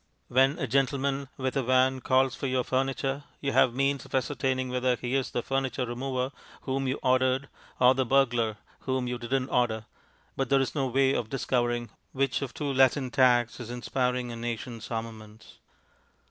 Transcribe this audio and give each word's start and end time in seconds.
When 0.29 0.57
a 0.57 0.65
gentleman 0.65 1.27
with 1.37 1.55
a 1.55 1.61
van 1.61 1.99
calls 2.01 2.33
for 2.33 2.47
your 2.47 2.63
furniture 2.63 3.23
you 3.39 3.51
have 3.51 3.75
means 3.75 4.03
of 4.03 4.15
ascertaining 4.15 4.69
whether 4.69 4.95
he 4.95 5.13
is 5.13 5.29
the 5.29 5.43
furniture 5.43 5.85
remover 5.85 6.31
whom 6.61 6.87
you 6.87 6.97
ordered 7.03 7.49
or 7.79 7.93
the 7.93 8.03
burglar 8.03 8.57
whom 8.79 9.05
you 9.07 9.19
didn't 9.19 9.49
order, 9.49 9.85
but 10.35 10.49
there 10.49 10.59
is 10.59 10.73
no 10.73 10.87
way 10.87 11.13
of 11.13 11.29
discovering 11.29 11.91
which 12.13 12.41
of 12.41 12.51
two 12.51 12.73
Latin 12.73 13.11
tags 13.11 13.59
is 13.59 13.69
inspiring 13.69 14.31
a 14.31 14.35
nation's 14.35 14.89
armaments. 14.89 15.59